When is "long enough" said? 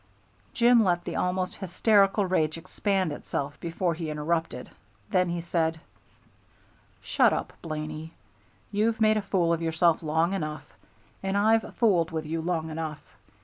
10.01-10.73, 12.41-13.05